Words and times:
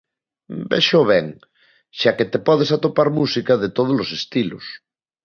Véxoo 0.69 1.05
ben, 1.11 1.27
xa 1.99 2.11
que 2.17 2.29
te 2.31 2.39
podes 2.47 2.69
atopar 2.77 3.09
música 3.19 3.53
de 3.63 3.69
todos 3.77 3.97
os 4.03 4.09
estilos. 4.19 4.65